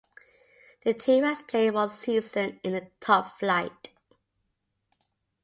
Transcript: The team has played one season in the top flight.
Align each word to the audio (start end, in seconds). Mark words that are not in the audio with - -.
The 0.83 0.95
team 0.95 1.23
has 1.23 1.43
played 1.43 1.75
one 1.75 1.91
season 1.91 2.59
in 2.63 2.73
the 2.73 2.87
top 3.01 3.37
flight. 3.37 3.91